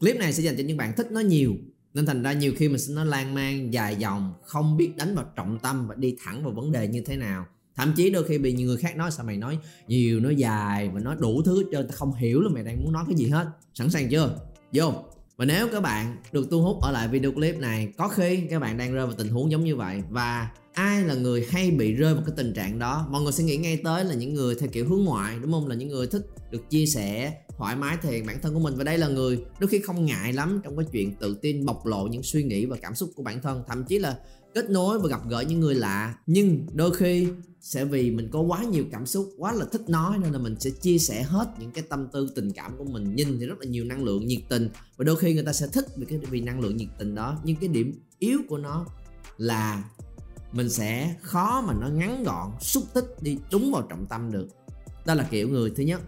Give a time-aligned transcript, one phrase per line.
[0.00, 1.54] Clip này sẽ dành cho những bạn thích nó nhiều
[1.94, 5.14] Nên thành ra nhiều khi mình sẽ nói lan man dài dòng Không biết đánh
[5.14, 7.46] vào trọng tâm và đi thẳng vào vấn đề như thế nào
[7.76, 10.90] Thậm chí đôi khi bị nhiều người khác nói sao mày nói nhiều, nói dài
[10.94, 13.28] và nói đủ thứ cho ta không hiểu là mày đang muốn nói cái gì
[13.28, 14.38] hết Sẵn sàng chưa?
[14.72, 14.92] Vô!
[15.36, 18.58] Và nếu các bạn được thu hút ở lại video clip này Có khi các
[18.58, 21.92] bạn đang rơi vào tình huống giống như vậy Và ai là người hay bị
[21.92, 24.54] rơi vào cái tình trạng đó Mọi người sẽ nghĩ ngay tới là những người
[24.54, 25.66] theo kiểu hướng ngoại đúng không?
[25.68, 28.74] Là những người thích được chia sẻ thoải mái thể hiện bản thân của mình.
[28.76, 31.86] Và đây là người đôi khi không ngại lắm trong cái chuyện tự tin, bộc
[31.86, 33.62] lộ những suy nghĩ và cảm xúc của bản thân.
[33.68, 34.18] Thậm chí là
[34.54, 36.14] kết nối và gặp gỡ những người lạ.
[36.26, 37.28] Nhưng đôi khi
[37.60, 40.56] sẽ vì mình có quá nhiều cảm xúc, quá là thích nói nên là mình
[40.60, 43.14] sẽ chia sẻ hết những cái tâm tư, tình cảm của mình.
[43.14, 44.68] Nhìn thì rất là nhiều năng lượng nhiệt tình.
[44.96, 47.38] Và đôi khi người ta sẽ thích vì cái, vì năng lượng nhiệt tình đó.
[47.44, 48.86] Nhưng cái điểm yếu của nó
[49.36, 49.84] là
[50.52, 54.48] mình sẽ khó mà nó ngắn gọn, xúc tích đi đúng vào trọng tâm được.
[55.06, 56.00] Đó là kiểu người thứ nhất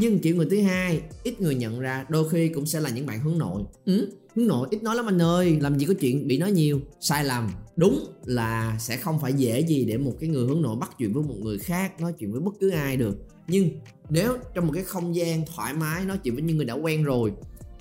[0.00, 3.06] nhưng kiểu người thứ hai ít người nhận ra đôi khi cũng sẽ là những
[3.06, 3.62] bạn hướng nội.
[3.84, 6.80] Ừ, hướng nội ít nói lắm anh ơi làm gì có chuyện bị nói nhiều.
[7.00, 10.76] Sai lầm đúng là sẽ không phải dễ gì để một cái người hướng nội
[10.76, 13.16] bắt chuyện với một người khác nói chuyện với bất cứ ai được.
[13.48, 13.70] Nhưng
[14.10, 17.04] nếu trong một cái không gian thoải mái nói chuyện với những người đã quen
[17.04, 17.32] rồi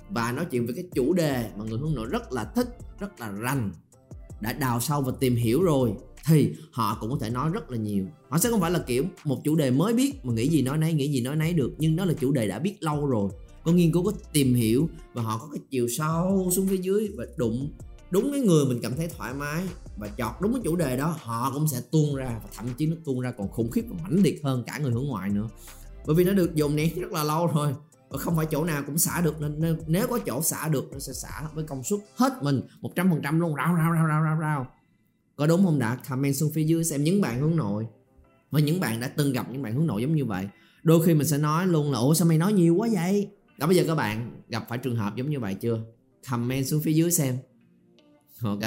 [0.09, 2.67] và nói chuyện về cái chủ đề mà người hướng nội rất là thích
[2.99, 3.71] rất là rành
[4.41, 5.93] đã đào sâu và tìm hiểu rồi
[6.29, 8.05] thì họ cũng có thể nói rất là nhiều.
[8.29, 10.77] Họ sẽ không phải là, kiểu, một chủ đề mới biết mà nghĩ gì nói
[10.77, 13.31] nấy, nghĩ gì nói nấy được, nhưng đó là chủ đề đã biết lâu rồi.
[13.63, 17.09] Có nghiên cứu có tìm hiểu và họ có cái chiều sâu xuống phía dưới
[17.17, 17.71] và đụng
[18.11, 19.63] đúng cái người mình cảm thấy thoải mái
[19.97, 22.85] và chọt đúng cái chủ đề đó, họ cũng sẽ tuôn ra và thậm chí
[22.85, 25.47] nó tuôn ra còn khủng khiếp và mãnh liệt hơn cả người hướng ngoại nữa.
[26.05, 27.73] Bởi vì nó được dùng nén rất là lâu rồi
[28.09, 30.99] và không phải chỗ nào cũng xả được, nên nếu có chỗ xả được nó
[30.99, 34.67] sẽ xả với công suất hết mình 100% luôn, rao rao rao rao rao rao
[35.39, 37.87] có đúng không đã comment xuống phía dưới xem những bạn hướng nội.
[38.51, 40.47] Và những bạn đã từng gặp những bạn hướng nội giống như vậy.
[40.83, 43.27] Đôi khi mình sẽ nói luôn là, ủa, sao mày nói nhiều quá vậy?
[43.57, 45.83] Đó, bây giờ các bạn gặp phải trường hợp giống như vậy chưa?
[46.29, 47.37] Comment xuống phía dưới xem.
[48.41, 48.59] Ok.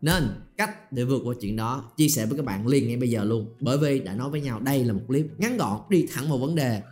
[0.00, 0.22] Nên,
[0.56, 3.24] cách để vượt qua chuyện đó, chia sẻ với các bạn liền ngay bây giờ
[3.24, 3.54] luôn.
[3.60, 6.38] Bởi vì đã nói với nhau, đây là một clip ngắn gọn, đi thẳng vào
[6.38, 6.82] vấn đề.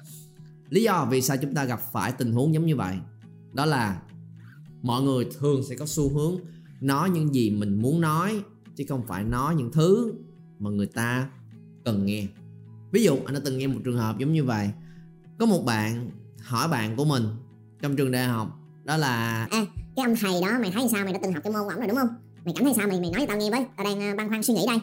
[0.69, 2.97] Lý do vì sao chúng ta gặp phải tình huống giống như vậy,
[3.53, 4.03] đó là
[4.83, 6.39] mọi người thường sẽ có xu hướng
[6.81, 8.43] nói những gì mình muốn nói
[8.77, 10.13] chứ không phải nói những thứ
[10.59, 11.29] mà người ta
[11.85, 12.27] cần nghe.
[12.93, 14.71] Ví dụ anh đã từng nghe một trường hợp giống như vậy.
[15.39, 17.25] Có một bạn hỏi bạn của mình
[17.83, 21.05] trong trường đại học đó là Ê, cái ông thầy đó mày thấy sao?
[21.05, 22.09] Mày đã từng học cái môn của ổng rồi đúng không?
[22.45, 22.89] Mày cảm thấy sao?
[22.89, 23.67] Mày mày nói cho tao nghe với.
[23.77, 24.79] Tao đang ờ, băn khoăn suy nghĩ đây.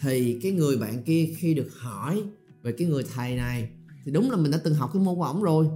[0.00, 2.22] Thì cái người bạn kia khi được hỏi
[2.62, 3.68] về cái người thầy này
[4.04, 5.66] thì đúng là mình đã từng học cái môn của ổng rồi.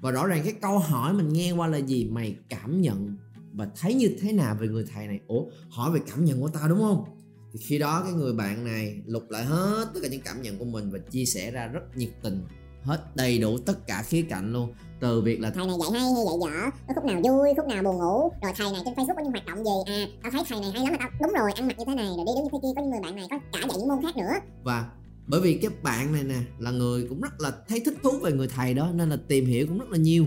[0.00, 3.16] Và rõ ràng cái câu hỏi mình nghe qua là gì mày cảm nhận
[3.56, 5.20] và thấy như thế nào về người thầy này?
[5.26, 7.04] Ủa, hỏi về cảm nhận của tao, đúng không?
[7.52, 10.58] Thì khi đó cái người bạn này lục lại hết tất cả những cảm nhận
[10.58, 12.40] của mình và chia sẻ ra rất nhiệt tình,
[12.82, 14.72] hết đầy đủ tất cả khía cạnh luôn.
[15.00, 17.66] Từ việc là thầy này dạy hay hay dạy dở, có khúc nào vui, khúc
[17.66, 19.92] nào buồn ngủ, rồi thầy này trên facebook có những hoạt động gì?
[20.22, 21.94] À tao thấy thầy này hay lắm mà tao, đúng rồi, ăn mặc như thế
[21.94, 23.78] này, rồi đi đứng như thế kia, có những người bạn này có cả dạy
[23.78, 24.32] những môn khác nữa.
[24.64, 24.90] Và
[25.26, 28.32] bởi vì cái bạn này nè, là người cũng rất là thấy thích thú về
[28.32, 30.26] người thầy đó, nên là tìm hiểu cũng rất là nhiều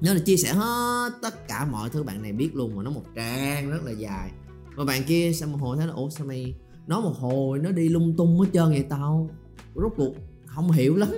[0.00, 2.90] nên là chia sẻ hết tất cả mọi thứ, bạn này biết luôn mà nó
[2.90, 4.30] một trang rất là dài.
[4.76, 6.54] Mà bạn kia sao một hồi thấy là ủa, sao mày
[6.86, 9.30] nói một hồi, nó đi lung tung hết trơn vậy tao?
[9.74, 10.14] Rốt cuộc
[10.46, 11.08] không hiểu lắm.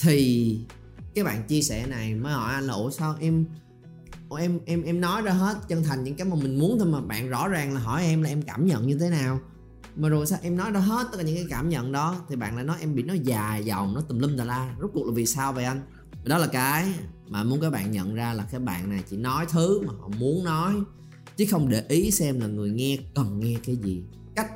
[0.00, 0.58] Thì
[1.14, 3.44] cái bạn chia sẻ này mới hỏi anh là, ủa, sao em,
[4.28, 6.88] ủa, em em em nói ra hết chân thành những cái mà mình muốn thôi
[6.88, 9.40] mà bạn rõ ràng là hỏi em là em cảm nhận như thế nào?
[9.96, 12.36] Mà rồi sao em nói ra hết tất cả những cái cảm nhận đó, thì
[12.36, 14.76] bạn lại nói em bị nó dài dòng, nó tùm lum tà la.
[14.80, 15.80] Rốt cuộc là vì sao vậy anh?
[16.24, 16.86] Đó là cái
[17.28, 20.08] mà muốn các bạn nhận ra là các bạn này chỉ nói thứ mà họ
[20.18, 20.74] muốn nói,
[21.36, 24.02] chứ không để ý xem là người nghe cần nghe cái gì.
[24.36, 24.50] Cách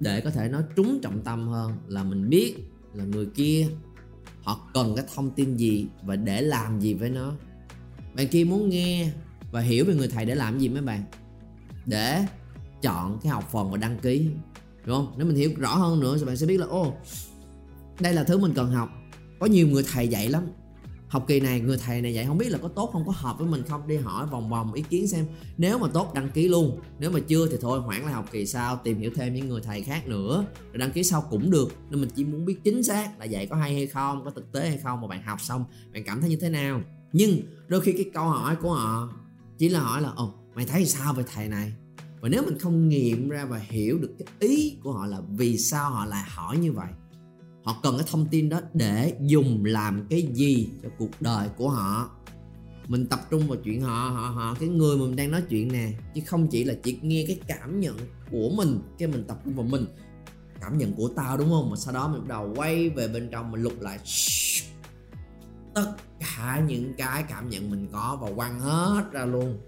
[0.00, 2.54] để có thể nói trúng trọng tâm hơn là mình biết
[2.94, 3.68] là người kia
[4.42, 7.32] họ cần cái thông tin gì và để làm gì với nó.
[8.16, 9.12] Bạn kia muốn nghe
[9.52, 11.04] và hiểu về người thầy để làm gì mấy bạn?
[11.86, 12.26] Để
[12.82, 14.28] chọn cái học phần và đăng ký,
[14.84, 15.14] đúng không?
[15.16, 16.94] Nếu mình hiểu rõ hơn nữa thì bạn sẽ biết là ô
[18.00, 18.90] đây là thứ mình cần học.
[19.40, 20.46] Có nhiều người thầy dạy lắm
[21.08, 23.38] học kỳ này, người thầy này dạy không biết là có tốt không, có hợp
[23.38, 23.88] với mình không?
[23.88, 25.26] Đi hỏi vòng vòng ý kiến xem.
[25.56, 26.80] Nếu mà tốt, đăng ký luôn.
[26.98, 29.60] Nếu mà chưa thì thôi, hoãn lại học kỳ sau, tìm hiểu thêm những người
[29.60, 30.46] thầy khác nữa.
[30.72, 33.46] Rồi đăng ký sau cũng được nên mình chỉ muốn biết chính xác là dạy
[33.46, 36.20] có hay hay không, có thực tế hay không, mà bạn học xong, bạn cảm
[36.20, 36.80] thấy như thế nào.
[37.12, 39.08] Nhưng đôi khi cái câu hỏi của họ
[39.58, 41.72] chỉ là hỏi là, ồ, mày thấy sao về thầy này?
[42.20, 45.58] Và nếu mình không nghiệm ra và hiểu được cái ý của họ là vì
[45.58, 46.88] sao họ lại hỏi như vậy
[47.64, 51.68] họ cần cái thông tin đó để dùng làm cái gì cho cuộc đời của
[51.68, 52.10] họ.
[52.88, 55.72] Mình tập trung vào chuyện họ họ họ, cái người mà mình đang nói chuyện
[55.72, 57.96] nè, chứ không chỉ là chỉ nghe cái cảm nhận
[58.30, 59.86] của mình, cái mình tập trung vào mình.
[60.60, 61.70] Cảm nhận của tao, đúng không?
[61.70, 63.98] Mà sau đó mình bắt đầu quay về bên trong, mình lục lại.
[65.74, 69.58] Tất cả những cái cảm nhận mình có và quăng hết ra luôn.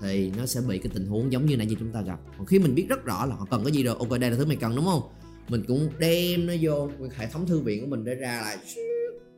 [0.00, 2.20] Thì nó sẽ bị cái tình huống giống như nãy như chúng ta gặp.
[2.38, 4.36] Còn khi mình biết rất rõ là họ cần cái gì rồi, ok, đây là
[4.36, 5.02] thứ mày cần, đúng không?
[5.48, 8.56] Mình cũng đem nó vô, hệ thống thư viện của mình để ra lại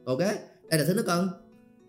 [0.04, 0.18] ok,
[0.70, 1.28] đây là thứ nó cần.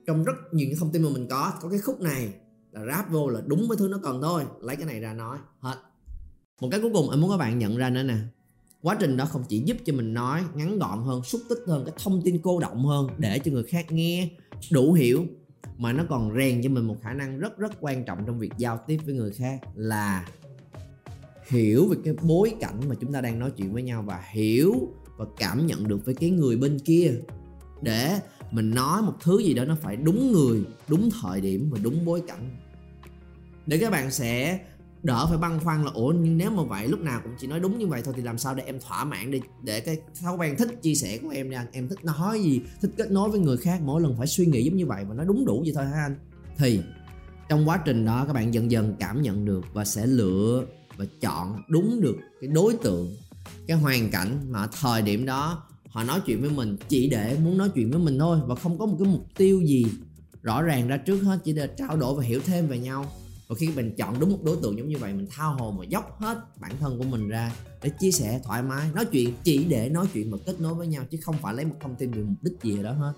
[0.07, 2.29] Trong rất nhiều những thông tin mà mình có có cái khúc này
[2.71, 4.43] là ráp vô là đúng với thứ nó cần thôi.
[4.61, 5.75] Lấy cái này ra nói, hết.
[6.61, 8.15] Một cái cuối cùng em muốn các bạn nhận ra nữa nè.
[8.81, 11.85] Quá trình đó không chỉ giúp cho mình nói ngắn gọn hơn, xúc tích hơn,
[11.85, 14.29] cái thông tin cô động hơn, để cho người khác nghe,
[14.71, 15.25] đủ hiểu,
[15.77, 18.51] mà nó còn rèn cho mình một khả năng rất rất quan trọng trong việc
[18.57, 20.29] giao tiếp với người khác là
[21.49, 24.73] hiểu về cái bối cảnh mà chúng ta đang nói chuyện với nhau và hiểu
[25.17, 27.13] và cảm nhận được với cái người bên kia
[27.81, 28.19] để
[28.51, 32.05] mình nói một thứ gì đó nó phải đúng người, đúng thời điểm và đúng
[32.05, 32.57] bối cảnh.
[33.65, 34.59] Để các bạn sẽ
[35.03, 37.59] đỡ phải băn khoăn là, ủa, nhưng nếu mà vậy lúc nào cũng chỉ nói
[37.59, 39.41] đúng như vậy thôi thì làm sao để em thỏa mãn đi?
[39.63, 42.91] Để cái thói quen thích chia sẻ của em nha, em thích nói gì, thích
[42.97, 45.25] kết nối với người khác, mỗi lần phải suy nghĩ giống như vậy và nói
[45.25, 46.15] đúng đủ vậy thôi hả anh.
[46.57, 46.79] Thì,
[47.49, 50.65] trong quá trình đó các bạn dần dần cảm nhận được và sẽ lựa
[50.97, 53.15] và chọn đúng được cái đối tượng,
[53.67, 57.57] cái hoàn cảnh mà thời điểm đó họ nói chuyện với mình chỉ để muốn
[57.57, 59.85] nói chuyện với mình thôi và không có một cái mục tiêu gì
[60.41, 63.11] rõ ràng ra trước hết, chỉ để trao đổi và hiểu thêm về nhau.
[63.47, 65.85] Và khi mình chọn đúng một đối tượng giống như vậy, mình thao hồ mà
[65.85, 67.51] dốc hết bản thân của mình ra
[67.81, 70.87] để chia sẻ thoải mái, nói chuyện chỉ để nói chuyện và kết nối với
[70.87, 73.13] nhau chứ không phải lấy một thông tin vì mục đích gì đó hết.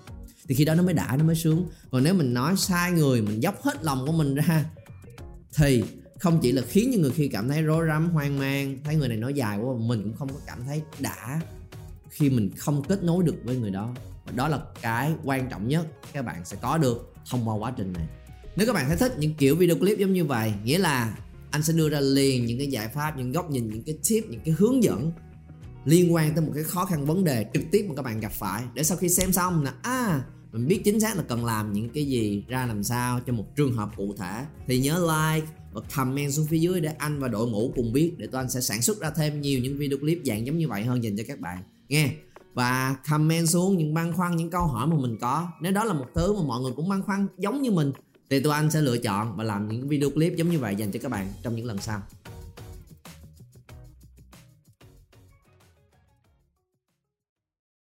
[0.48, 1.66] Thì khi đó nó mới đã, nó mới sướng.
[1.90, 4.64] Còn nếu mình nói sai người, mình dốc hết lòng của mình ra
[5.56, 5.84] thì
[6.18, 9.08] không chỉ là khiến cho người khi cảm thấy rối rắm, hoang mang, thấy người
[9.08, 11.40] này nói dài quá, mình cũng không có cảm thấy đã
[12.10, 13.94] khi mình không kết nối được với người đó.
[14.26, 17.72] Và đó là cái quan trọng nhất các bạn sẽ có được thông qua quá
[17.76, 18.06] trình này.
[18.56, 21.18] Nếu các bạn thấy thích những kiểu video clip giống như vậy, nghĩa là
[21.50, 24.24] anh sẽ đưa ra liền những cái giải pháp, những góc nhìn, những cái tip,
[24.28, 25.12] những cái hướng dẫn
[25.84, 28.32] liên quan tới một cái khó khăn vấn đề trực tiếp mà các bạn gặp
[28.32, 28.62] phải.
[28.74, 30.22] Để sau khi xem xong là à
[30.52, 33.56] mình biết chính xác là cần làm những cái gì, ra làm sao cho một
[33.56, 35.46] trường hợp cụ thể, thì nhớ like
[35.80, 38.50] và comment xuống phía dưới để anh và đội ngũ cùng biết để tụi anh
[38.50, 41.16] sẽ sản xuất ra thêm nhiều những video clip dạng giống như vậy hơn dành
[41.16, 41.58] cho các bạn.
[41.88, 42.10] Nghe.
[42.54, 45.48] Và comment xuống những băn khoăn, những câu hỏi mà mình có.
[45.60, 47.92] Nếu đó là một thứ mà mọi người cũng băn khoăn giống như mình,
[48.30, 50.92] thì tụi anh sẽ lựa chọn và làm những video clip giống như vậy dành
[50.92, 52.02] cho các bạn trong những lần sau.